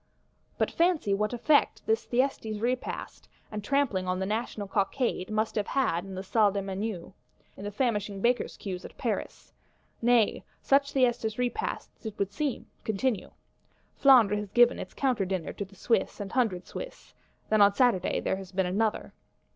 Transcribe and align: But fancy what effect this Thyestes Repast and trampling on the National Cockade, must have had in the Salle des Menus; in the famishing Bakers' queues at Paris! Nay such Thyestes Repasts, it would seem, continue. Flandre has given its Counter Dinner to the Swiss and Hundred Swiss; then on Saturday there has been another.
But 0.57 0.71
fancy 0.71 1.13
what 1.13 1.31
effect 1.31 1.85
this 1.85 2.05
Thyestes 2.05 2.59
Repast 2.59 3.29
and 3.51 3.63
trampling 3.63 4.07
on 4.07 4.17
the 4.17 4.25
National 4.25 4.67
Cockade, 4.67 5.29
must 5.29 5.53
have 5.53 5.67
had 5.67 6.03
in 6.05 6.15
the 6.15 6.23
Salle 6.23 6.49
des 6.51 6.61
Menus; 6.63 7.11
in 7.55 7.63
the 7.63 7.69
famishing 7.69 8.19
Bakers' 8.19 8.57
queues 8.57 8.83
at 8.83 8.97
Paris! 8.97 9.53
Nay 10.01 10.43
such 10.59 10.91
Thyestes 10.93 11.37
Repasts, 11.37 12.03
it 12.03 12.17
would 12.17 12.31
seem, 12.33 12.65
continue. 12.83 13.29
Flandre 13.95 14.37
has 14.37 14.49
given 14.53 14.79
its 14.79 14.95
Counter 14.95 15.23
Dinner 15.23 15.53
to 15.53 15.65
the 15.65 15.75
Swiss 15.75 16.19
and 16.19 16.31
Hundred 16.31 16.65
Swiss; 16.65 17.13
then 17.49 17.61
on 17.61 17.75
Saturday 17.75 18.19
there 18.19 18.37
has 18.37 18.51
been 18.51 18.65
another. 18.65 19.13